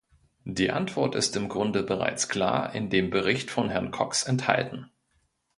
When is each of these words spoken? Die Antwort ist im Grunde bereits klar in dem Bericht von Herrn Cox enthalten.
Die 0.45 0.71
Antwort 0.71 1.13
ist 1.13 1.35
im 1.35 1.47
Grunde 1.47 1.83
bereits 1.83 2.27
klar 2.27 2.73
in 2.73 2.89
dem 2.89 3.11
Bericht 3.11 3.51
von 3.51 3.69
Herrn 3.69 3.91
Cox 3.91 4.23
enthalten. 4.23 4.89